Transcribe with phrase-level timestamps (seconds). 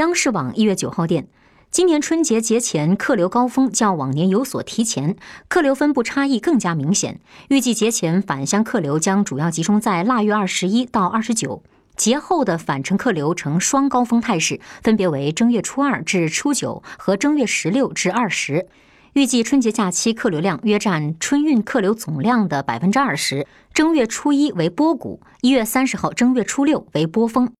[0.00, 1.28] 央视网一月九号电
[1.70, 5.14] 今年春节节前客流高峰较往年有所提前
[5.46, 11.62] 客流分布差异更加明显预计节前返乡客流将主要集中在腊月二十一到二十九
[11.96, 18.68] 节后的返程客流呈双高峰态势分别为正月初二至初九和正月十六至二十。
[19.12, 27.52] 预计春节假期客流量约占春运客流总量的百分之二十正月初一为波谷一月三十号正月初六为波峰。